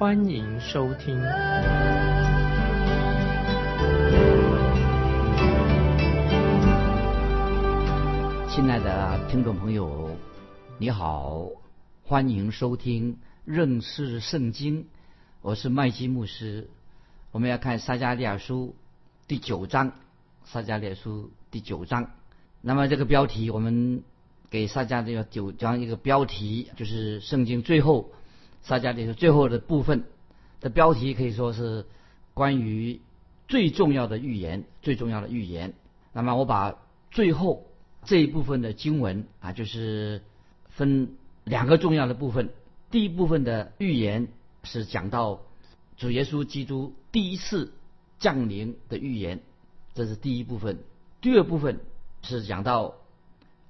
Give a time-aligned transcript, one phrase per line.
[0.00, 1.14] 欢迎收听。
[8.48, 10.16] 亲爱的听众朋友，
[10.78, 11.50] 你好，
[12.02, 14.86] 欢迎收听认识圣经。
[15.42, 16.70] 我是麦基牧师。
[17.30, 18.74] 我们要看撒加利亚书
[19.28, 19.92] 第九章，
[20.44, 22.12] 撒加利亚书第九章。
[22.62, 24.02] 那么这个标题，我们
[24.48, 28.12] 给撒加利亚九章一个标题，就是圣经最后
[28.62, 30.04] 撒加利亚最后的部分
[30.60, 31.86] 的标题，可以说是
[32.34, 33.00] 关于
[33.48, 35.74] 最重要的预言，最重要的预言。
[36.12, 36.78] 那么我把
[37.10, 37.66] 最后。
[38.02, 40.22] 这一部分的经文啊，就是
[40.70, 42.48] 分两个重要的部分。
[42.90, 44.28] 第一部分的预言
[44.62, 45.42] 是讲到
[45.98, 47.74] 主耶稣基督第一次
[48.18, 49.42] 降临的预言，
[49.92, 50.78] 这是第一部分。
[51.20, 51.80] 第二部分
[52.22, 52.94] 是讲到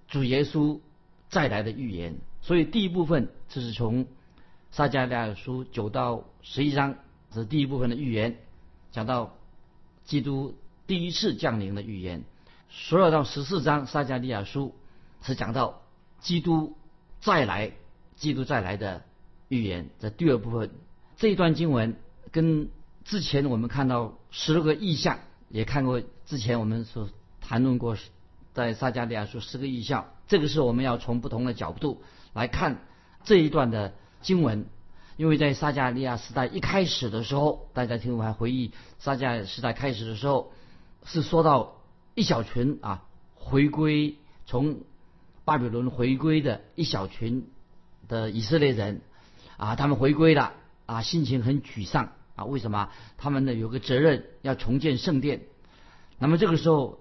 [0.07, 0.79] 主耶稣
[1.29, 2.15] 再来的预言。
[2.41, 4.07] 所以第一部分就是从
[4.73, 6.95] 撒迦利亚书九到十一章
[7.35, 8.37] 是第一部分的预言，
[8.93, 9.35] 讲到
[10.05, 10.55] 基督
[10.87, 12.25] 第一次降临的预言。
[12.69, 14.75] 十二到十四章撒加利亚书
[15.23, 15.83] 是讲到
[16.21, 16.77] 基督
[17.21, 17.73] 再来，
[18.15, 19.03] 基督再来的
[19.49, 19.91] 预言。
[19.99, 20.71] 在第二部分
[21.17, 21.97] 这一段经文
[22.31, 22.69] 跟
[23.05, 27.11] 之前我们看到十六个意象，也看过之前我们所
[27.41, 27.97] 谈论过，
[28.55, 30.13] 在撒加利亚书十个意象。
[30.29, 32.87] 这个是我们要从不同的角度来看
[33.25, 34.67] 这一段的经文，
[35.17, 40.53] 因为在撒加利亚时代一开始的时候，大家听我还回忆撒加时代开始的时候
[41.05, 41.77] 是说到。
[42.17, 43.05] 一小群啊，
[43.35, 44.81] 回归从
[45.45, 47.49] 巴比伦回归的一小群
[48.09, 49.01] 的以色列人
[49.57, 50.53] 啊，他们回归了
[50.87, 52.45] 啊，心情很沮丧啊。
[52.45, 52.91] 为什么？
[53.17, 55.43] 他们呢有个责任要重建圣殿。
[56.19, 56.99] 那么这个时候，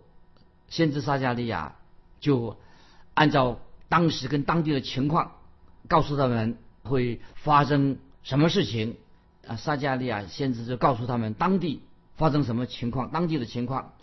[0.69, 1.75] 先知撒加利亚
[2.22, 2.57] 就
[3.16, 3.59] 按照
[3.90, 5.34] 当时跟当地的情况，
[5.88, 8.97] 告诉他们会发生什么事情
[9.47, 9.55] 啊。
[9.55, 11.81] 撒加利亚先知就告诉他们当地
[12.17, 13.94] 发生什么情况，当地的情况。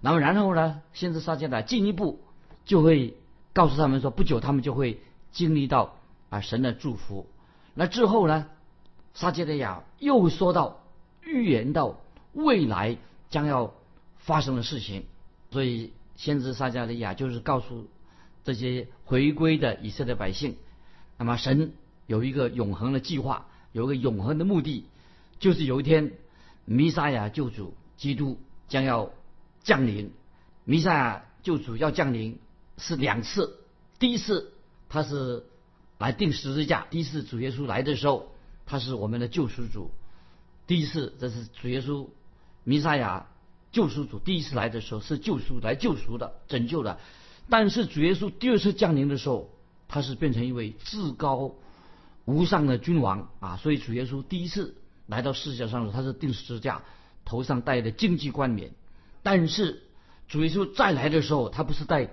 [0.00, 0.82] 那么然后呢？
[0.92, 2.20] 先知撒迦利亚进一步
[2.64, 3.16] 就会
[3.52, 5.00] 告诉他们说，不久他们就会
[5.32, 5.96] 经历到
[6.30, 7.26] 啊神的祝福。
[7.74, 8.46] 那之后呢？
[9.14, 10.84] 撒迦利亚又说到
[11.22, 12.00] 预言到
[12.32, 12.96] 未来
[13.30, 13.72] 将要
[14.18, 15.04] 发生的事情。
[15.52, 17.88] 所以先知撒迦利亚就是告诉
[18.42, 20.56] 这些回归的以色列百姓，
[21.16, 21.72] 那么神
[22.06, 24.86] 有一个永恒的计划，有一个永恒的目的，
[25.38, 26.12] 就是有一天
[26.64, 28.38] 弥撒亚救主基督
[28.68, 29.10] 将要。
[29.66, 30.12] 降临，
[30.66, 32.38] 弥赛亚救主要降临
[32.76, 33.60] 是两次。
[33.98, 34.52] 第一次
[34.90, 35.46] 他是
[35.96, 38.30] 来定十字架，第一次主耶稣来的时候，
[38.66, 39.90] 他是我们的救赎主。
[40.66, 42.08] 第一次这是主耶稣
[42.62, 43.26] 弥赛亚
[43.72, 47.00] 救赎主第一次来的时候是救赎来救赎的拯救的。
[47.48, 49.48] 但是主耶稣第二次降临的时候，
[49.88, 51.54] 他是变成一位至高
[52.24, 53.56] 无上的君王啊！
[53.56, 54.76] 所以主耶稣第一次
[55.06, 56.82] 来到世界上的时候，他是定十字架，
[57.24, 58.72] 头上戴的荆棘冠冕。
[59.22, 59.82] 但是
[60.28, 62.10] 主耶稣再来的时候，他不是戴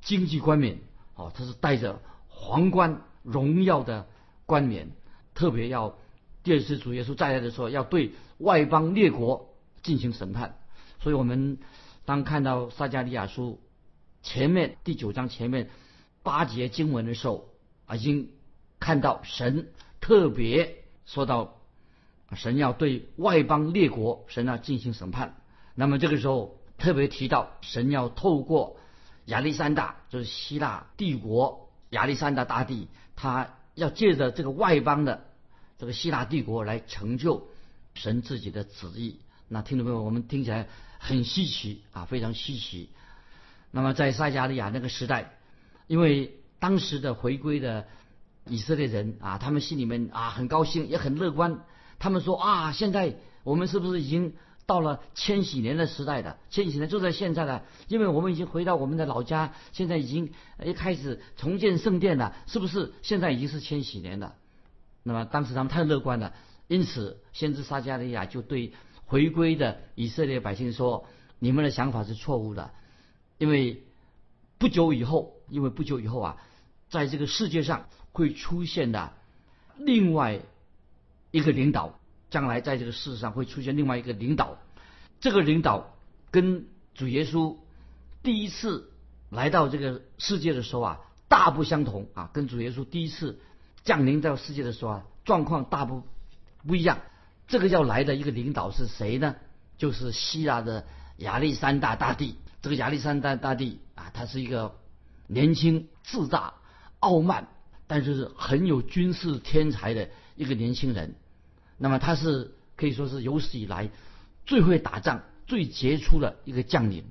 [0.00, 0.78] 经济冠冕，
[1.14, 4.06] 哦，他是戴着皇冠荣耀的
[4.46, 4.90] 冠冕，
[5.34, 5.98] 特别要
[6.42, 10.58] 第二次主耶稣再来的时候，要对外邦列国进行审判。
[11.00, 11.58] 所以我们
[12.04, 13.60] 当看到撒加利亚书
[14.22, 15.68] 前面第九章前面
[16.22, 17.48] 八节经文的时候
[17.86, 18.30] 啊，已经
[18.82, 19.68] 看到神
[20.00, 21.60] 特别说到
[22.34, 25.36] 神要对外邦列国神要进行审判。
[25.76, 28.76] 那么这个时候特别提到，神要透过
[29.26, 35.28] 亚历山大，就是希腊帝国亚历山大大帝，他要借着这个外邦的
[35.78, 37.46] 这个希腊帝国来成就
[37.94, 39.20] 神自己的旨意。
[39.46, 40.66] 那听众朋友，我们听起来
[40.98, 42.90] 很稀奇啊，非常稀奇。
[43.70, 45.38] 那么在塞加利亚那个时代，
[45.86, 47.86] 因为当时的回归的
[48.46, 51.60] 以色列人啊，他们心里面啊很高兴，也很乐观。
[51.98, 54.34] 他们说啊，现在我们是不是已经？
[54.64, 60.32] 到了千禧年的时代的千禧年就在现在了，因为我们已经回到我们的老家，现在已经
[60.64, 62.92] 一开始重建圣殿了，是不是？
[63.02, 64.36] 现在已经是千禧年了。
[65.02, 66.32] 那么当时他们太乐观了，
[66.68, 68.72] 因此先知撒加利亚就对
[69.04, 71.06] 回归的以色列百姓说
[71.40, 72.70] ：“你们的想法是错误的，
[73.38, 73.82] 因为
[74.58, 76.36] 不久以后，因为不久以后啊，
[76.88, 79.12] 在这个世界上会出现的
[79.76, 80.40] 另外
[81.30, 81.98] 一个领导。”
[82.32, 84.56] 将来在这个世上会出现另外一个领导，
[85.20, 85.94] 这个领导
[86.30, 87.58] 跟主耶稣
[88.22, 88.90] 第一次
[89.28, 93.38] 来到这个世界的时候啊大不相同啊，跟主耶稣第一次
[93.84, 96.04] 降临到世界的时候啊状况大不
[96.66, 97.00] 不一样。
[97.48, 99.36] 这个要来的一个领导是谁呢？
[99.76, 100.86] 就是希腊的
[101.18, 102.36] 亚历山大大帝。
[102.62, 104.74] 这个亚历山大大帝啊，他是一个
[105.26, 106.54] 年轻、自大、
[107.00, 107.48] 傲慢，
[107.94, 111.14] 但是很有军事天才的一个年轻人。
[111.76, 113.90] 那么他是可以说是有史以来
[114.46, 117.04] 最会打仗、最杰出的一个将领。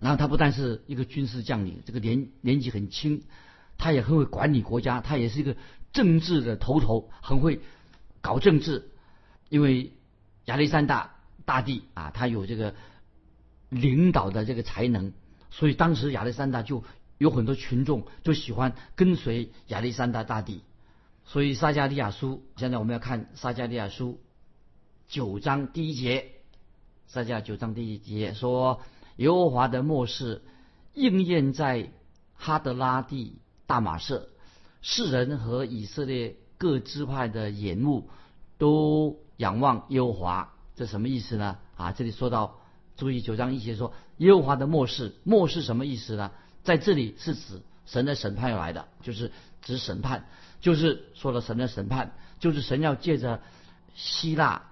[0.00, 3.22] 然后他不但是一个军事将领，这个年年纪很轻，
[3.78, 5.56] 他也很会管理国家，他也是一个
[5.92, 7.60] 政治的头头，很会
[8.20, 8.90] 搞政治。
[9.50, 9.92] 因为
[10.46, 11.14] 亚历山大
[11.44, 12.74] 大帝啊，他有这个
[13.68, 15.12] 领导的这个才能，
[15.52, 16.82] 所以当时亚历山大就
[17.22, 20.62] 有很多群众就喜欢跟随亚历山大大帝。
[21.24, 24.20] 所以撒加利亚书，现在我们要看撒加利亚书
[25.08, 26.32] 九章第一节，
[27.06, 28.80] 撒加九章第一节说：
[29.16, 30.42] 耶和华的末世
[30.94, 31.90] 应验在
[32.34, 34.28] 哈德拉地大马色，
[34.82, 38.10] 世人和以色列各支派的眼目
[38.58, 39.18] 都。
[39.38, 41.58] 仰望耶和华，这什么意思呢？
[41.74, 42.60] 啊，这里说到，
[42.96, 46.30] 注意九章一节说耶和华的末世，末世什么意思呢？
[46.64, 49.32] 在这里是指神的审判要来的，就是
[49.62, 50.26] 指审判，
[50.60, 53.40] 就是说了神的审判，就是神要借着
[53.94, 54.62] 希腊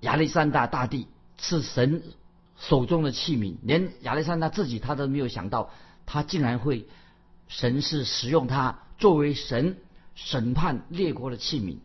[0.00, 1.08] 亚历山大大帝
[1.38, 2.02] 是神
[2.58, 5.70] 手中的器皿，连亚历山大自己他都没有想到，
[6.06, 6.86] 他竟然会
[7.48, 9.78] 神是使用他作为神
[10.14, 11.78] 审判列国的器皿。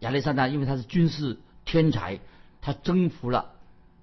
[0.00, 1.38] 亚历山大因为他是军事。
[1.66, 2.18] 天才，
[2.62, 3.52] 他征服了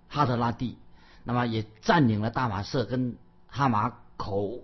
[0.07, 0.77] 哈德拉蒂，
[1.25, 3.17] 那么也占领了大马色跟
[3.47, 4.61] 哈马口。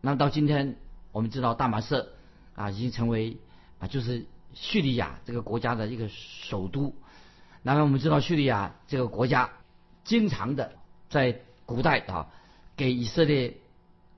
[0.00, 0.76] 那么到今天，
[1.12, 2.08] 我们知道大马士
[2.54, 3.38] 啊已经成为
[3.78, 6.94] 啊就是叙利亚这个国家的一个首都。
[7.62, 9.50] 那么我们知道叙利亚这个国家
[10.04, 10.72] 经常的
[11.10, 12.28] 在古代啊
[12.76, 13.56] 给以色列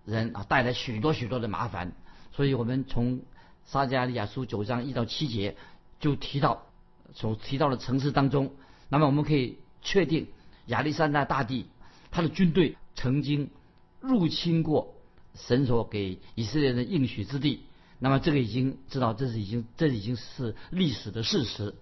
[0.04, 1.92] 人啊带来许多许多的麻烦。
[2.32, 3.22] 所以我们从
[3.64, 5.56] 撒迦利亚书九章一到七节
[5.98, 6.66] 就提到。
[7.12, 8.52] 所提到的城市当中，
[8.88, 10.28] 那么我们可以确定，
[10.66, 11.66] 亚历山大大帝
[12.12, 13.50] 他的军队曾经
[13.98, 14.94] 入侵过
[15.34, 17.60] 神所给以色列人应许之地。
[17.98, 21.74] 那么这个已经知道，这是已经这已经是历史的事实。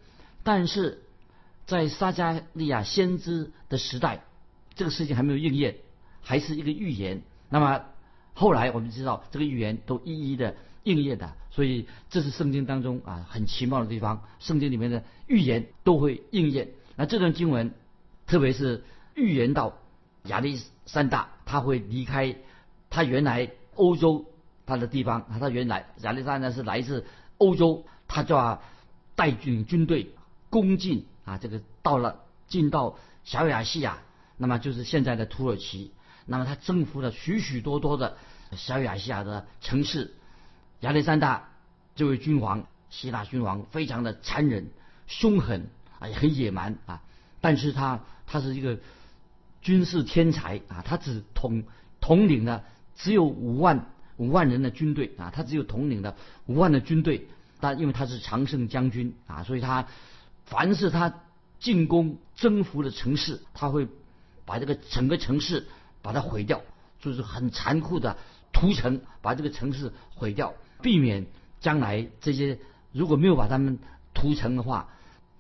[0.43, 1.03] 但是
[1.67, 4.25] 在撒加利亚先知的时代，
[4.75, 5.77] 这个事情还没有应验，
[6.23, 7.23] 还是一个预言。
[7.49, 7.85] 那么
[8.35, 10.57] 后来我们知道，这个预言都一一的。
[10.85, 14.25] 应验的，所以这是圣经当中啊很奇妙的地方。
[14.39, 16.71] 圣经里面的预言都会应验。
[16.97, 17.75] 那这段经文，
[18.27, 18.85] 特别是
[19.15, 19.77] 预言到
[20.25, 22.37] 亚历山大他会离开
[22.91, 24.27] 他原来欧洲
[24.67, 27.07] 他的地方，他原来亚历山大是来自
[27.39, 28.63] 欧洲，他就要
[29.15, 30.15] 带领军队
[30.51, 33.99] 攻进啊这个到了进到小亚细亚，
[34.37, 35.93] 那么就是现在的土耳其。
[36.27, 38.17] 那么他征服了许许多多的
[38.53, 40.15] 小亚细亚的城市。
[40.81, 41.49] 亚历山大
[41.97, 44.71] 这位君王，希腊君王非常的残忍、
[45.07, 45.69] 凶狠
[45.99, 47.03] 啊，也很野蛮啊。
[47.41, 48.79] 但是他他是一个
[49.63, 51.65] 军事天才啊，他只统
[52.01, 52.65] 统领了
[52.99, 53.87] 只有五万
[54.19, 56.15] 五万人的军队啊，他只有统领的
[56.45, 57.29] 五万的军队。
[57.61, 59.89] 但因为他是常胜将军啊，所以他
[60.45, 61.13] 凡是他
[61.59, 63.89] 进攻征服的城市，他会
[64.45, 65.67] 把这个整个城市
[66.01, 66.63] 把它毁掉，
[67.01, 68.17] 就是很残酷的
[68.53, 70.55] 屠城，把这个城市毁掉。
[70.83, 71.27] 避免
[71.59, 72.61] 将来这些
[72.93, 73.81] 如果没有把他们
[74.15, 74.89] 屠城的话，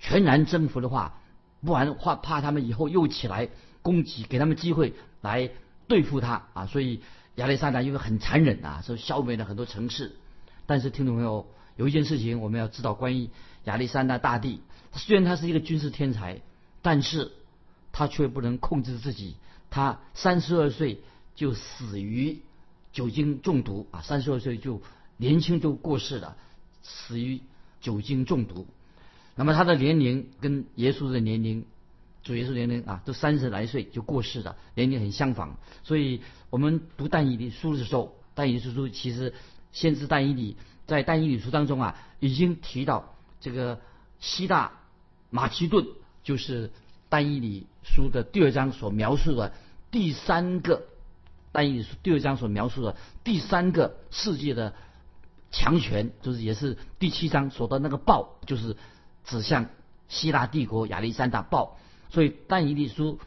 [0.00, 1.20] 全然征服的话，
[1.64, 3.48] 不然怕怕他们以后又起来
[3.82, 5.50] 攻击，给他们机会来
[5.86, 6.66] 对付他啊！
[6.66, 7.00] 所以
[7.38, 10.16] 亚历山大因为很残忍啊，所以消灭了很多城市。
[10.66, 13.30] 但是听众朋友，有一件事情我们要知道，关于
[13.64, 14.60] 亚历山大大帝，
[14.92, 16.40] 虽然他是一个军事天才，
[16.82, 17.32] 但是
[17.92, 19.36] 他却不能控制自己，
[19.70, 21.00] 他三十二岁
[21.34, 22.40] 就死于
[22.92, 24.02] 酒精中毒啊！
[24.02, 24.82] 三十二岁就。
[25.20, 26.36] 年轻就过世了，
[26.84, 27.40] 死于
[27.80, 28.68] 酒精中毒。
[29.34, 31.66] 那么他的年龄跟耶稣的年龄，
[32.28, 35.56] 主耶稣年龄啊，都三十来岁就过世了，年龄很相仿。
[35.82, 36.20] 所以
[36.50, 39.32] 我们读但以理书的时候，但以理书其实
[39.72, 43.80] 先知但以理在但以理书当中啊，已经提到这个
[44.20, 44.72] 希腊
[45.30, 45.86] 马其顿，
[46.22, 46.70] 就是
[47.08, 49.54] 但以理书的第二章所描述的
[49.90, 50.82] 第三个
[51.50, 52.94] 但以理书第二章所描述的
[53.24, 54.74] 第三个世界的。
[55.50, 58.76] 强权就是也是第七章说的那个豹，就是
[59.24, 59.70] 指向
[60.06, 61.78] 希腊帝国亚历山大豹。
[62.10, 63.18] 所以但以理书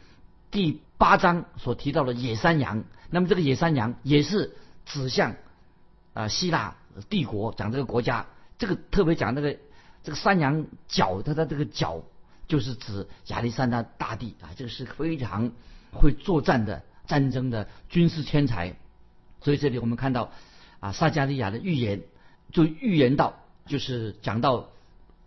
[0.50, 5.36] 第八章所提到的野山羊，那么这个野山羊也是指向
[6.14, 6.76] 啊希腊
[7.08, 8.26] 帝国，讲这个国家。
[8.58, 9.56] 这个特别讲那个
[10.04, 12.02] 这个山羊角，它的这个角
[12.46, 15.50] 就是指亚历山大大帝啊，这个是非常
[15.92, 18.76] 会作战的战争的军事天才。
[19.40, 20.30] 所以这里我们看到
[20.78, 22.02] 啊，撒加利亚的预言
[22.52, 23.34] 就预言到，
[23.66, 24.68] 就是讲到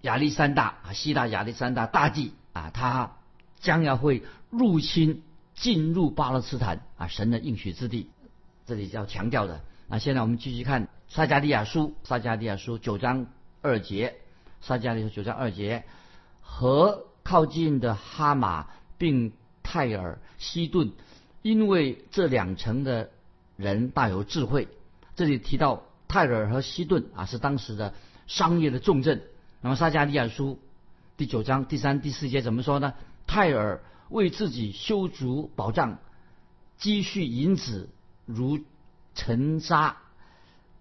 [0.01, 3.17] 亚历山大啊，希腊亚历山大大帝啊，他
[3.65, 5.23] 将要会入侵
[5.55, 8.09] 进入巴勒斯坦啊，神的应许之地。
[8.67, 9.61] 这里要强调的。
[9.87, 13.25] 那现在我们继续看撒加利亚书，撒加利亚书九章
[13.63, 14.15] 二节，
[14.61, 15.83] 撒加利亚书九章二节
[16.41, 18.67] 和靠近的哈马
[18.99, 20.91] 并泰尔西顿，
[21.41, 23.09] 因为这两城的
[23.57, 24.67] 人大有智慧。
[25.15, 27.95] 这里提到泰尔和西顿啊，是当时的
[28.27, 29.23] 商业的重镇。
[29.61, 30.59] 那么撒加利亚书
[31.17, 32.93] 第九章第三、第四节怎么说呢？
[33.27, 35.97] 泰尔为自己修筑宝藏，
[36.77, 37.89] 积蓄银子。
[38.25, 38.59] 如
[39.13, 39.97] 尘沙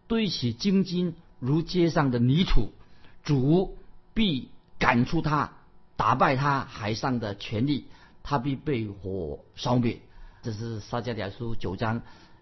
[0.06, 2.72] 堆起金金，如街上的泥土，
[3.22, 3.76] 主
[4.14, 4.48] 必
[4.78, 5.52] 赶出他，
[5.96, 7.86] 打败他海上的权力，
[8.22, 10.00] 他必被火烧灭。
[10.42, 12.00] 这是撒迦利亚书九章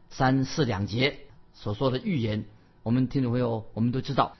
[0.08, 1.18] 三四两节
[1.52, 2.44] 所说的预言。
[2.84, 4.36] 我们听众朋友，我们都知道，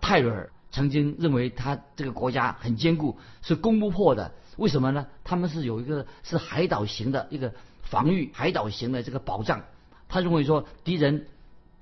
[0.00, 4.32] 泰尔曾经认为他这个国家很坚固，是攻不破的。
[4.60, 5.06] 为什么呢？
[5.24, 9.64] 他们是有一个是海岛型的一个防御，海岛型的这个保障。
[10.06, 11.26] 他认为说敌人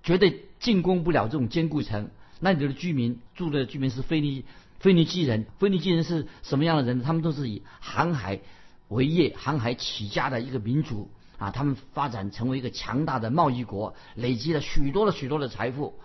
[0.04, 2.08] 绝对进攻不了这种坚固城，
[2.38, 4.44] 那里的居民住的居民是腓尼
[4.78, 7.02] 腓尼基人，腓尼基人是什么样的人？
[7.02, 8.38] 他们都是以航海
[8.86, 15.98] 为业、航海起家的一个民族啊，他们发展成为一个强大的贸易国，累积了许多的许多的财富。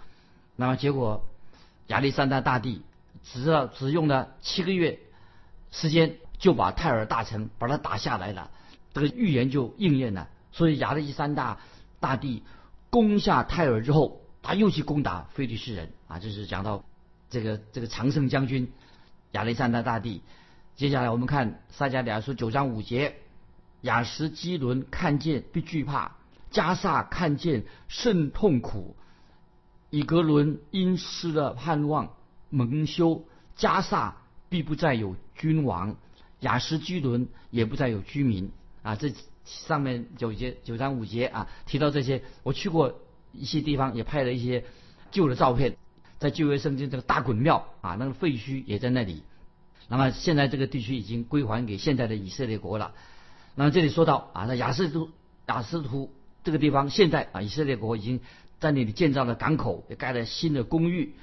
[0.55, 1.23] 那么结果
[1.85, 2.81] 亚历山大大帝
[3.23, 4.97] 只要只用了七个月
[5.69, 8.51] 时间就把泰尔大臣把他打下来了，
[8.93, 10.27] 这个预言就应验了。
[10.51, 11.59] 所以亚历山大。
[12.03, 12.43] 大帝
[12.89, 16.19] 攻下泰尔之后，他又去攻打菲利士人啊！
[16.19, 16.83] 这是讲到
[17.29, 18.73] 这个这个常胜将军
[19.31, 20.21] 亚历山大大帝。
[20.75, 23.15] 接下来我们看撒迦利亚书九章五节：
[23.79, 26.17] 雅什基伦看见必惧怕，
[26.51, 28.97] 加萨看见甚痛苦，
[29.89, 32.17] 以格伦因失了盼望
[32.49, 33.23] 蒙羞，
[33.55, 34.17] 加萨
[34.49, 35.95] 必不再有君王，
[36.43, 38.51] 雅什居伦也不再有居民
[38.83, 38.95] 啊！
[38.95, 39.11] 这。
[39.45, 43.01] 上面九节九章五节啊，提到这些，我去过
[43.33, 44.63] 一些地方，也拍了一些
[45.11, 45.75] 旧的照片，
[46.17, 49.21] 在旧约圣经这个大衮庙啊，那个废墟也在那里。
[49.89, 52.93] 那么现在这个地区已经归还给现在的以色列国了。
[53.55, 55.09] 那么这里说到啊，那雅斯图
[55.49, 56.13] 雅斯图
[56.45, 58.21] 这个地方，现在啊，以色列国已经
[58.61, 61.15] 在那里建造了港口，也盖了新的公寓。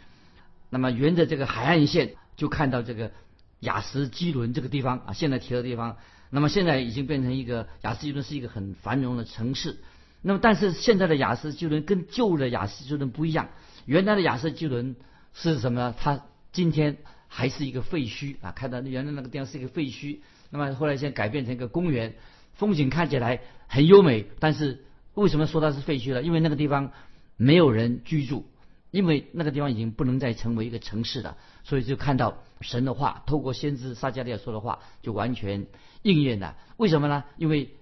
[0.68, 3.12] 那么沿着这个海岸线，就看到这个
[3.60, 5.96] 雅什基伦这个地方啊，现在提的地方。
[6.30, 9.78] 那么现在已经变成一个雅斯基伦是一个很繁荣的城市。
[10.22, 13.48] 那么但是现在的雅斯基伦跟旧的雅斯基伦不一样。
[13.86, 14.94] 原来的雅斯基伦
[15.34, 15.80] 是什么？
[15.80, 15.94] 呢？
[15.98, 18.52] 它今天还是一个废墟啊！
[18.52, 20.18] 看到原来那个地方是一个废墟。
[20.50, 22.14] 那么后来现在改变成一个公园，
[22.52, 24.26] 风景看起来很优美。
[24.38, 26.22] 但是为什么说它是废墟呢？
[26.22, 26.92] 因为那个地方
[27.36, 28.46] 没有人居住，
[28.90, 31.36] 因为那个地方已经不能再成为一个城市了。
[31.64, 35.66] 所以就看到神的话，透过先知撒迦利亚说的话，就完全。
[36.02, 37.24] 应验了，为什么呢？
[37.36, 37.74] 因为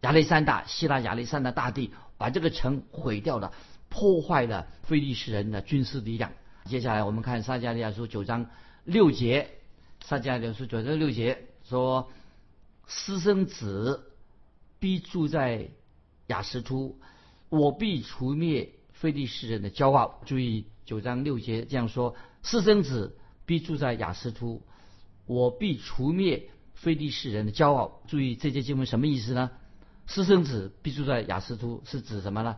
[0.00, 3.52] 亚历山大，希腊亚历山大大帝把这个城毁掉了，
[3.88, 6.32] 破坏了菲利士人的军事力量。
[6.64, 8.46] 接下来我们看撒迦利亚书九章
[8.82, 9.50] 六节，
[10.02, 12.10] 撒迦利亚书九章六节说
[12.88, 14.10] ：“私生子
[14.80, 15.68] 必住在
[16.26, 16.98] 雅什突，
[17.50, 22.14] 我必除灭菲利士人的骄傲。”注意九章六节这样说
[22.44, 24.62] ：“私生子必住在雅斯突，
[25.26, 26.48] 我必除灭。”
[26.80, 29.50] 非利士人的骄傲，注意这节经文什么意思呢？
[30.06, 32.56] 私生子必住在雅斯突，是指什么呢？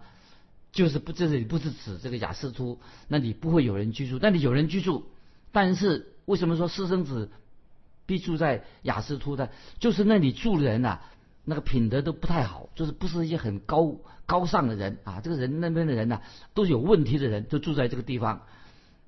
[0.71, 5.07] 就是不这里不是指这个雅斯突，那里不会有人居住，那里有人居住，
[5.51, 7.33] 但是为什么说私生子
[8.07, 9.51] 必住在雅斯突的？
[9.81, 11.01] 就是那里住人呐，
[11.45, 13.97] 那个品德都不太好，就是不是一些很高
[14.27, 16.21] 高尚的人啊，这个人那边的人呢，
[16.55, 18.43] 都是有问题的人，都住在这个地方。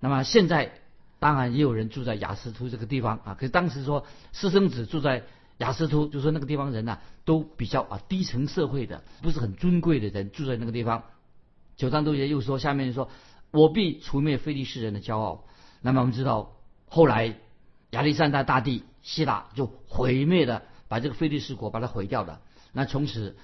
[0.01, 0.73] 那么现在。
[1.21, 5.23] 当然也有人住在雅斯突这个地方啊，可是当时说私生子住在
[5.57, 11.05] 雅斯突，就说那个地方人呢都比较啊低层社会的，不是很尊贵的人住在那个地方。
[11.77, 13.09] 九章都节又说，下面说
[13.53, 15.45] 我必除灭非利士人的骄傲。
[15.81, 16.53] 那么我们知道
[16.91, 17.35] 后来
[17.91, 20.65] 亚历山大大帝希腊就毁灭了，
[20.95, 22.41] 把这个菲利士国把它毁掉的。
[22.73, 23.37] 那从此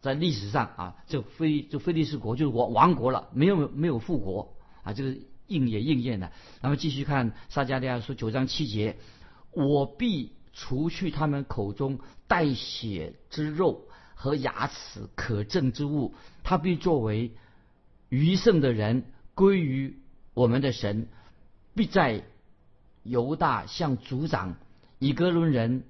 [0.00, 5.16] 在历史上啊，这菲就菲利士国就是亡亡国了，没有没有复国啊，这个。
[5.48, 6.32] 应也应验了。
[6.62, 8.96] 那么继续看撒迦利亚书九章七节：
[9.50, 17.32] 我必除去他们口中带血之肉和牙齿可憎之物，他必作为
[18.08, 19.98] 余剩的人归于
[20.32, 21.08] 我们的神，
[21.74, 22.24] 必在
[23.02, 24.56] 犹大向族长
[24.98, 25.84] 以格伦人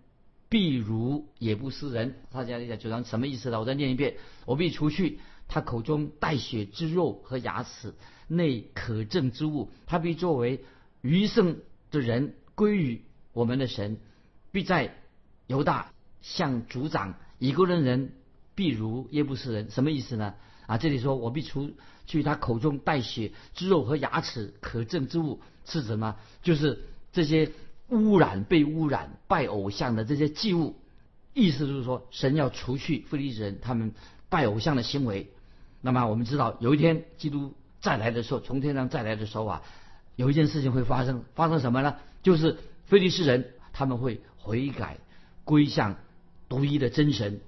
[0.52, 2.14] 必如也不斯人。
[2.30, 3.58] 大家讲九章什么意思呢？
[3.58, 5.18] 我再念一遍：我必除去
[5.48, 7.94] 他口中带血之肉和牙齿
[8.28, 10.62] 内可证之物，他必作为
[11.00, 13.00] 余剩的人归于
[13.32, 13.96] 我们的神，
[14.50, 14.94] 必在
[15.46, 15.90] 犹大
[16.20, 18.12] 向族长以哥伦人
[18.54, 19.70] 必如耶布斯人。
[19.70, 20.34] 什么意思呢？
[20.66, 21.70] 啊，这里说我必除
[22.06, 26.16] 去他口中带血之肉和牙齿可证之物是什么？
[26.42, 27.50] 就是这些
[27.88, 30.76] 污染、被污染、拜偶像的这些祭物。
[31.34, 33.92] 意思就是说，神要除去非利士人他们
[34.28, 35.30] 拜偶像的行为。
[35.80, 39.62] 那么我们知道，有一天基督再来的时候，从天上再来的时候啊，
[40.14, 41.24] 有一件事情会发生。
[41.34, 41.96] 发生什么呢？
[42.22, 44.98] 就是非利士人他们会悔改，
[45.44, 45.96] 归向
[46.48, 47.40] 独一的真神。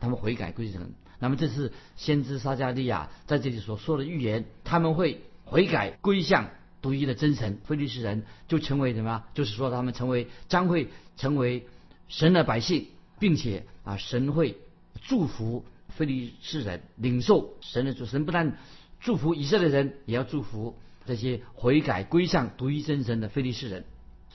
[0.00, 0.92] 他们悔改归神。
[1.18, 6.48] 那么这是先知撒加利亚在这里所说的预言，他们会悔改归向
[6.82, 9.24] 独一的真神，非利士人就成为什么？
[9.34, 11.66] 就是说他们成为将会成为
[12.08, 14.56] 神的百姓，并且啊，神会
[15.02, 18.06] 祝福非利士人，领受神的主。
[18.06, 18.56] 神不但
[19.00, 23.84] 祝福以色列人，也要祝福这些悔改归向独一真神的非利士人。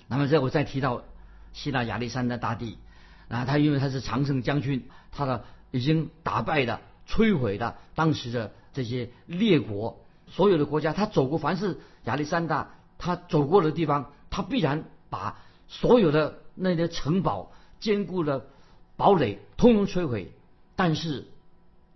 [0.07, 1.03] 那么这我再提到
[1.53, 2.77] 希腊亚历山大大帝
[3.27, 5.45] 啊，他因为他是常胜将军，他的。
[5.71, 9.99] 已经打败的、摧毁的当时的这些列国，
[10.29, 18.47] 所有的国家，他走过凡是亚历山大他走过的地方，他必然把所有的那些城堡、坚固的
[18.95, 20.31] 堡垒通通摧毁。
[20.75, 21.27] 但是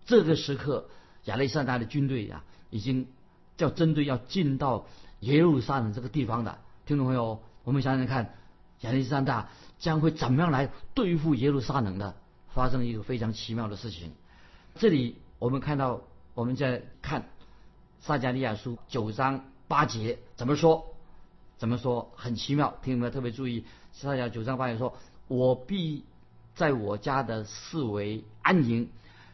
[0.06, 0.90] 这个时刻，
[1.26, 3.08] 亚历山大的军队呀，已经
[3.58, 4.86] 叫针对要进到
[5.22, 8.36] 耶路撒冷这个地方的听众朋友，我们想想看，
[8.82, 12.16] 亚历山大将会怎么样来对付耶路撒冷的？
[12.52, 14.12] 发生了一个非常奇妙的事情。
[14.76, 16.02] 这里我们看到，
[16.34, 17.30] 我们在看
[18.00, 20.94] 撒加利亚书九章八节怎么说？
[21.58, 22.12] 怎么说？
[22.16, 23.64] 很奇妙，听有没有特别注意？
[23.94, 24.98] 撒加九章八节说
[25.30, 26.04] ：“我必
[26.56, 28.90] 在我家的四围安营，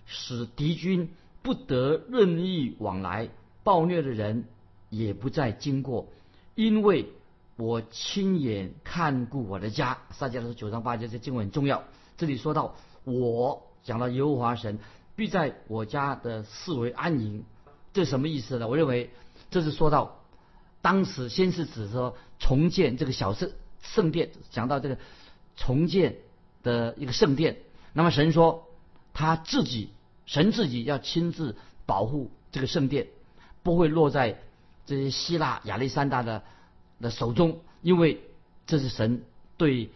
[0.06, 1.10] 使敌军
[1.42, 3.30] 不得任意往来，
[3.64, 4.46] 暴虐的人
[4.92, 6.08] 也不再经过，
[6.54, 7.10] 因为
[7.56, 11.84] 我亲眼看顾我的家。”撒加利亚书九章八节这经文很重要。
[12.18, 12.76] 这里说到。
[13.08, 14.80] 我讲到耶和华神
[15.16, 17.44] 必在我家的四围安营，
[17.94, 18.68] 这什么意思呢？
[18.68, 19.12] 我认为
[19.52, 20.24] 这是说到
[20.86, 25.00] 当时先是指说重建这个小圣圣殿，讲到这个
[25.56, 26.18] 重建
[26.62, 27.58] 的一个圣殿。
[27.94, 28.70] 那么神说
[29.12, 29.90] 他自己，
[30.28, 31.56] 神自己要亲自
[31.88, 33.08] 保护这个圣殿，
[33.64, 34.40] 不会落在
[34.86, 36.44] 这些希腊亚历山大的
[37.02, 38.22] 的手中，因为
[38.68, 39.24] 这是神
[39.58, 39.90] 对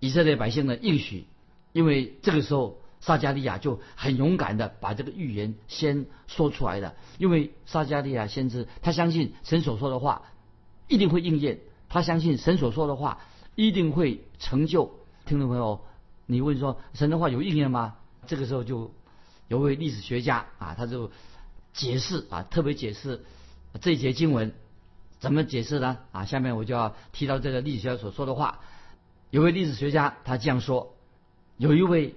[0.00, 1.26] 以色列百姓的应许。
[1.72, 6.96] 因为这个时候，撒加利亚就很勇敢的把这个预言先说出来的。
[7.18, 10.22] 因为撒加利亚先知他相信神所说的话
[10.88, 13.20] 一定会应验，他相信神所说的话
[13.56, 14.90] 一定会成就。
[15.26, 15.84] 听众朋友，
[16.24, 17.96] 你问说神的话有应验吗？
[18.26, 18.90] 这个时候就
[19.48, 21.10] 有位历史学家啊，他就
[21.74, 23.22] 解释啊，特别解释
[23.82, 24.54] 这一节经文
[25.18, 25.98] 怎么解释呢？
[26.12, 28.60] 啊，下面我就要提到这个历史学家所说的话。
[29.28, 30.96] 有位历史学家他这样说。
[31.56, 32.16] 有一位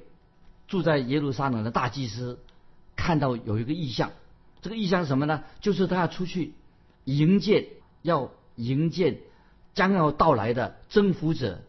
[0.68, 2.40] 住在耶路撒冷的大祭司
[2.96, 4.12] 看到有一个异象，
[4.62, 5.44] 这个异象是什么呢？
[5.62, 6.54] 就是他要出去
[7.06, 7.70] 迎接，
[8.02, 9.22] 要迎接
[9.74, 11.62] 将要到来的征服者。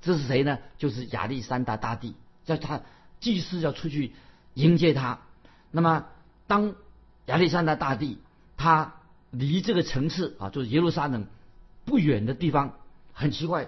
[0.00, 0.58] 这是谁呢？
[0.78, 2.14] 就是亚历山大大帝。
[2.44, 2.82] 叫他
[3.18, 4.12] 祭司要出去
[4.54, 5.18] 迎接他。
[5.72, 6.06] 那么，
[6.46, 6.76] 当
[7.24, 8.18] 亚历山大大帝
[8.56, 8.94] 他
[9.32, 11.26] 离这个城市啊，就是耶路撒冷
[11.84, 12.78] 不远的地方，
[13.12, 13.66] 很奇怪。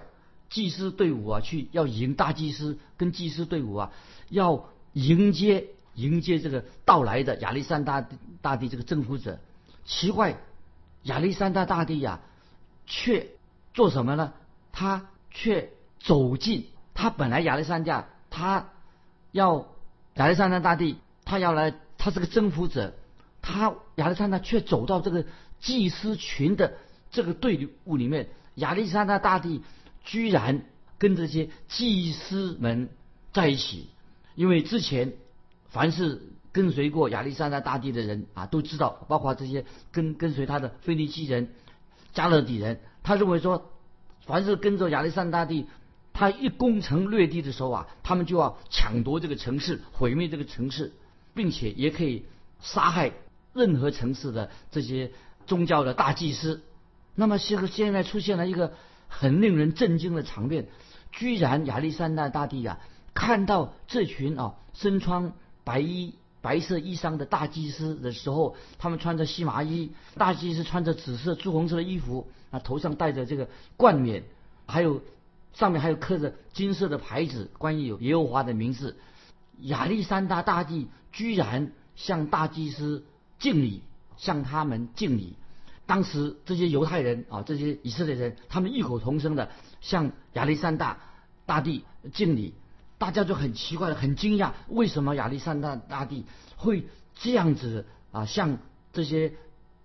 [0.51, 3.93] 祭司队伍啊，去要迎大祭司跟祭司队伍啊，
[4.31, 8.09] 要迎接迎接这个到来的亚历山大
[8.41, 9.39] 大帝这个征服者。
[9.85, 10.39] 奇怪，
[11.03, 12.21] 亚历山大大帝呀，
[12.87, 13.29] 却
[13.75, 14.33] 做什么呢？
[14.73, 16.67] 他却走进。
[16.95, 18.71] 他本来亚历山大他
[19.33, 19.69] 要
[20.15, 22.95] 亚历山大大帝他要来，他是个征服者。
[23.43, 25.27] 他亚历山大却走到这个
[25.61, 26.75] 祭司群的
[27.11, 28.29] 这个队伍里面。
[28.55, 29.63] 亚历山大大帝。
[30.09, 30.63] 居然
[30.97, 32.89] 跟这些祭司们
[33.31, 33.91] 在一起，
[34.37, 35.13] 因为之前
[35.69, 41.51] 凡是跟随过亚历山大大帝的人啊，都知道，包括这些跟跟随他的腓尼基人、
[42.15, 43.71] 加勒底人，他认为说，
[44.25, 45.67] 凡是跟着亚历山大帝，
[46.15, 50.95] 他一攻城略地的时候啊，他们就要抢夺这个城市，毁灭这个城市，
[51.35, 52.25] 并且也可以
[52.63, 53.13] 杀害
[53.53, 55.13] 任何城市的这些
[55.47, 56.63] 宗教的大祭司。
[57.15, 58.73] 那么现现在出现了一个。
[59.09, 60.69] 很令人震惊的场面，
[61.11, 62.79] 居然亚历山大大帝呀，
[63.15, 65.33] 看到这群啊身穿
[65.65, 74.25] 白衣、白色衣裳的大祭司的时候，他们穿着细麻衣，大祭司穿着紫色、朱红色的衣服，啊头上戴着这个冠冕，
[74.67, 75.03] 还有
[75.53, 78.97] 上面还有刻着金色的牌子，关于有耶和华的名字。
[79.63, 83.05] 亚历山大大帝居然向大祭司
[83.41, 83.83] 敬礼，
[84.17, 85.37] 向他们敬礼。
[85.89, 89.49] 当时这些犹太人啊，这些以色列人，他们异口同声的
[89.81, 90.99] 向亚历山大
[91.47, 92.53] 大帝敬礼，
[92.99, 98.59] 大家就很奇怪的，很惊讶，为什么亚历山大大帝会这样子啊，向
[98.93, 99.33] 这些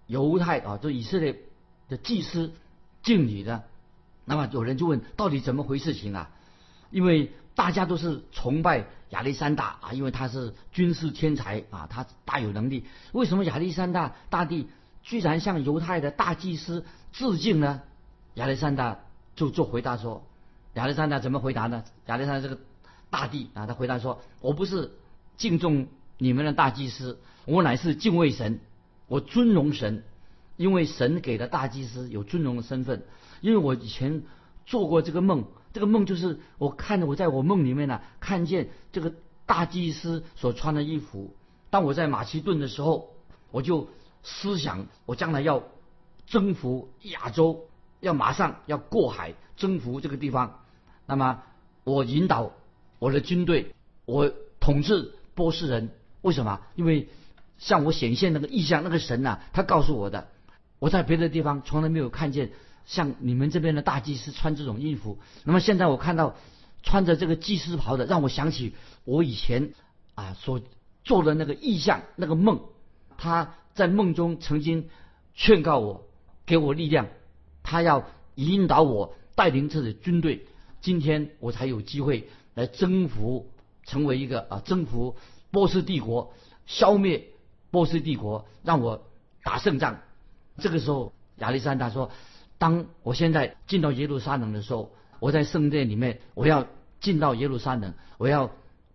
[0.06, 1.40] 犹太啊，就以色列
[1.88, 2.52] 的祭司
[3.02, 3.64] 敬礼呢？
[4.26, 6.32] 那么有人就问，到底怎么回事情啊？
[6.92, 12.84] 因为大家都是崇拜亚历山大啊，因为他是军事天才啊，他大有能力。
[13.14, 14.68] 为什么亚历山大大帝？
[15.04, 17.82] 居然向犹太的大祭司致敬呢？
[18.36, 19.02] 亚历山大
[19.36, 20.26] 就就回答说
[20.74, 21.84] ：“亚历山大怎么回答呢？
[22.08, 22.58] 亚历山大这个
[23.10, 24.92] 大帝啊，他回答说：我不是
[25.38, 25.88] 敬重
[26.18, 28.62] 你们的大祭司，我乃是敬畏神，
[29.08, 30.04] 我尊荣神，
[30.56, 33.04] 因为神给的大祭司有尊荣的身份。
[33.42, 34.24] 因为我以前
[34.66, 39.14] 做过这个梦，这个梦就是我看着我在我梦里面呢，看见这个
[39.46, 41.36] 大祭司所穿的衣服。
[41.70, 43.10] 当我在马其顿的时候，
[43.52, 43.90] 我就。”
[44.24, 45.64] 思想，我将来要
[46.26, 47.68] 征服亚洲，
[48.00, 50.62] 要马上要过海征服这个地方。
[51.06, 51.44] 那么，
[51.84, 52.54] 我引导
[53.00, 54.32] 我的军队，我
[54.62, 55.90] 统治波斯人。
[56.22, 56.62] 为什么？
[56.76, 57.10] 因为
[57.58, 60.30] 向我显现那个意象，那个神呐，他告诉我的。
[60.80, 62.52] 我在别的地方从来没有看见
[62.86, 65.20] 像你们这边的大祭司穿这种衣服。
[65.44, 66.36] 那么现在我看到
[66.82, 69.74] 穿着这个祭司袍的，让我想起我以前
[70.16, 70.62] 啊所
[71.04, 72.62] 做的那个意象，那个梦，
[73.18, 73.56] 他。
[73.74, 74.90] 在梦中曾经
[75.34, 76.06] 劝告我，
[76.46, 77.08] 给我力量，
[77.64, 78.06] 他要
[78.36, 80.46] 引导我带领这支军队。
[80.82, 83.50] 今天我才有机会来征服，
[83.86, 85.16] 成为一个啊征服
[85.50, 86.34] 波斯帝国，
[86.66, 87.28] 消灭
[87.72, 89.08] 波斯帝国，让我
[89.44, 90.02] 打胜仗。
[90.58, 92.12] 这个时候，亚历山大说
[92.60, 96.68] ：“当我现在进到耶路撒冷的时候，我在圣殿里面，我要
[97.00, 98.52] 进到耶路撒冷，我要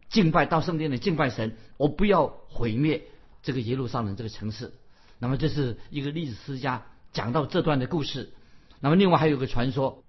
[0.08, 3.02] 敬拜到圣殿里敬拜神，我不要毁灭。”
[3.48, 4.74] 这个耶路撒冷这个城市，
[5.18, 6.84] 那么这是一个历史学家
[7.14, 8.34] 讲到这段的故事。
[8.78, 10.04] 那么另外还有个传说，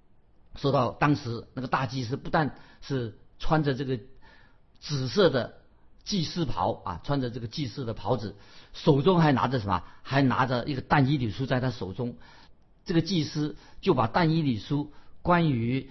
[0.58, 3.98] 说到当时那个大祭司不但是穿着这个
[4.82, 5.54] 紫色的
[6.04, 8.36] 祭司袍啊，穿着这个祭司的袍子，
[8.74, 9.84] 手中还拿着什么？
[10.04, 12.18] 还拿着一个但以理书在他手中。
[12.84, 15.90] 这个祭司就把但以理书关于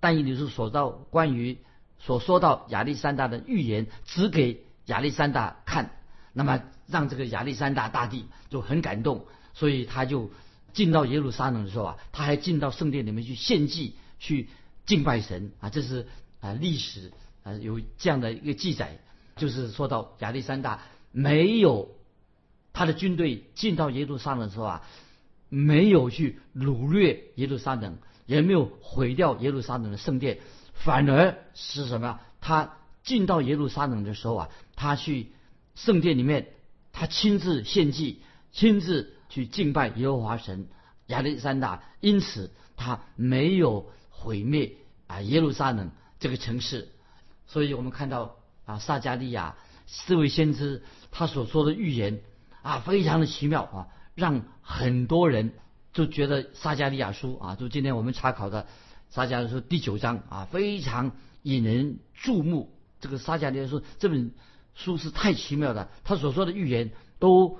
[0.00, 1.60] 但以理书所到关于
[2.00, 5.92] 所说到亚历山大的预言指给亚历山大看。
[6.32, 10.30] 那么让这个亚历山大大帝就很感动，所以他就
[10.72, 14.48] 进到耶路撒冷的时候啊，他还进到圣殿里面去献祭、去
[14.86, 15.70] 敬拜神啊。
[15.70, 16.08] 这是
[16.40, 17.12] 啊历史
[17.44, 18.98] 啊有这样的一个记载，
[19.36, 21.94] 就是说到亚历山大没有
[22.72, 24.82] 他的军队进到耶路撒冷的时候啊，
[25.48, 30.40] 没有去掳掠耶路撒冷，也没有毁掉耶路撒冷的圣殿，
[30.74, 32.18] 反而是什么？
[32.40, 35.32] 他进到耶路撒冷的时候啊，他去。
[35.76, 36.48] 圣殿里面，
[37.00, 38.20] 他亲自献祭，
[38.52, 40.68] 亲自去敬拜耶和华神
[41.06, 44.72] 亚历山大，因此他没有毁灭
[45.06, 46.90] 啊耶路撒冷这个城市。
[47.46, 48.36] 所以我们看到
[48.66, 49.56] 啊撒加利亚
[50.06, 52.20] 这位先知他所说的预言
[52.60, 55.54] 啊非常的奇妙啊，让很多人
[55.94, 58.66] 就觉得撒加利亚书啊，就今天我们查考的
[59.08, 61.12] 撒加利亚书第九章啊非常
[61.44, 62.70] 引人注目。
[63.00, 64.34] 这个撒加利亚书这本。
[64.74, 67.58] 书是太奇妙的，他所说的预言都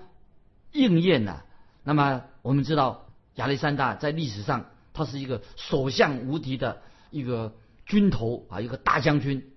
[0.73, 1.44] 应验了。
[1.85, 9.53] 那么我们知道亚历山大在历史上他是一个所向无敌的一个军头啊，一个大将军，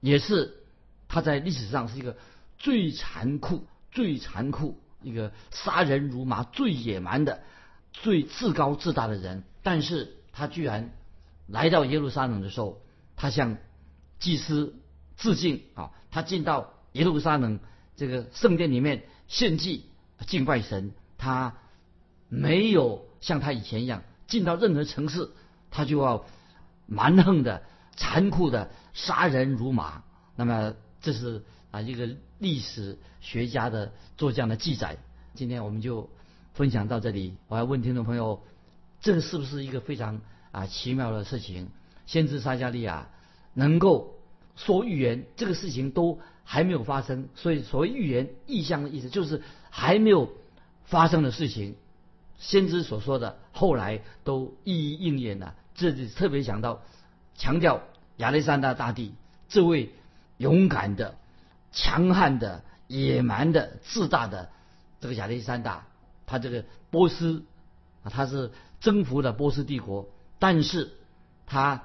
[0.00, 0.64] 也是
[1.08, 2.16] 他在历史上是一个
[2.58, 7.42] 最残酷、最残酷一个杀人如麻、最野蛮的、
[7.92, 9.44] 最自高自大的人。
[9.62, 10.92] 但是他居然
[11.46, 12.82] 来到耶路撒冷的时候，
[13.16, 13.56] 他向
[14.18, 14.74] 祭司
[15.16, 16.73] 致敬啊，他进到。
[16.94, 17.58] 耶路撒冷
[17.96, 19.86] 这个圣殿里面献祭
[20.26, 21.54] 敬拜神，他
[22.28, 25.30] 没有像他以前一样进到任何城市，
[25.72, 26.24] 他就要
[26.86, 27.64] 蛮横的、
[27.96, 30.04] 残酷的杀人如麻。
[30.36, 34.96] 那么这是啊一个历史学家的做这样的记载。
[35.34, 36.08] 今天我们就
[36.52, 37.36] 分享到这里。
[37.48, 38.40] 我要问听众朋友，
[39.00, 40.20] 这是不是一个非常
[40.52, 41.66] 啊奇妙的事情？
[42.06, 43.08] 先知撒加利亚
[43.52, 44.14] 能够
[44.54, 46.20] 说预言，这个事情都。
[46.44, 50.30] 还没有发生，所以所谓预言意象的意思就是还没有
[50.84, 51.74] 发生的事情，
[52.38, 55.54] 先知所说的后来都一一应验了。
[55.74, 56.82] 这里特别讲到
[57.34, 57.80] 强调
[58.18, 59.14] 亚历山大大帝
[59.48, 59.92] 这位
[60.36, 61.16] 勇敢的、
[61.72, 64.50] 强悍的、野蛮的、自大的
[65.00, 65.86] 这个亚历山大，
[66.26, 67.44] 他这个波斯
[68.04, 70.92] 啊，他是征服了波斯帝国，但是
[71.46, 71.84] 他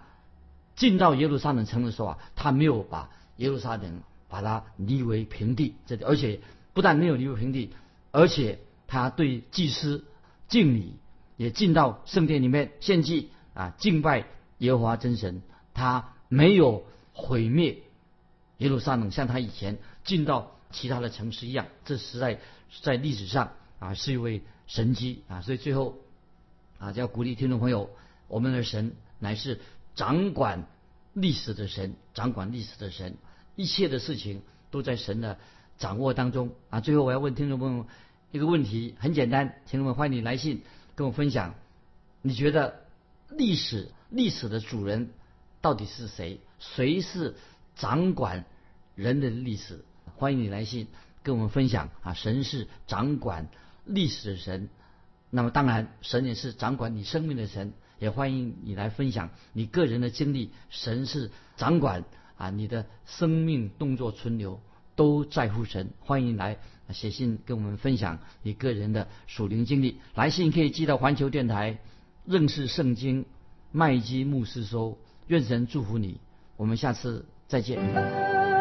[0.75, 6.39] 进到耶路撒冷城的时候啊，他没有把耶路撒冷把它夷为平地，这里而且
[6.73, 7.73] 不但没有夷为平地，
[8.11, 10.05] 而且他对祭司
[10.47, 10.93] 敬礼，
[11.35, 14.27] 也进到圣殿里面献祭啊，敬拜
[14.59, 15.41] 耶和华真神。
[15.73, 17.79] 他没有毁灭
[18.59, 21.65] 耶路撒冷，像他以前进到其他的城市一样。
[21.83, 22.39] 这实在
[22.81, 25.97] 在历史上啊是一位神迹啊，所以最后
[26.77, 27.89] 啊，就要鼓励听众朋友，
[28.27, 29.59] 我们的神乃是。
[29.95, 30.65] 掌管
[31.11, 33.17] 历史的神，掌管历史的神，
[33.59, 34.41] 一切的事情
[34.71, 35.37] 都在神的
[35.77, 36.79] 掌握当中啊！
[36.79, 37.87] 最后我要问听众朋友
[38.31, 40.61] 一个问题，很简单，听众们欢迎你来信
[40.95, 41.55] 跟我分享，
[42.21, 42.85] 你觉得
[43.29, 45.09] 历史历史的主人
[45.59, 46.39] 到底是谁？
[46.57, 47.35] 谁是
[47.75, 48.45] 掌管
[48.95, 49.83] 人的历史？
[50.15, 50.87] 欢迎你来信
[51.21, 52.13] 跟我们分享啊！
[52.13, 53.49] 神是掌管
[53.83, 54.69] 历史的神，
[55.29, 57.73] 那么当然神也是掌管你生命的神。
[57.99, 60.51] 也欢迎你来分享你个人的经历。
[60.69, 62.05] 神是掌管
[62.39, 64.61] 啊，你的生命动作存留
[64.95, 65.91] 都在乎神。
[65.99, 66.57] 欢迎来
[66.89, 69.99] 写信跟我们分享你个人的属灵经历。
[70.15, 71.79] 来信可以寄到环球电台
[72.25, 73.25] 认识圣经
[73.73, 74.97] 麦基牧师收。
[75.27, 76.21] 愿神祝福你。
[76.55, 78.58] 我们下次再见。